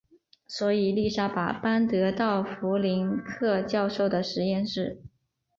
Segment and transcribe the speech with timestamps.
[0.47, 5.03] 所以丽莎把班德到弗林克教授的实验室。